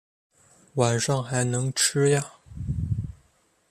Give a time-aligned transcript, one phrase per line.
[0.77, 2.41] 晚上还能吃啊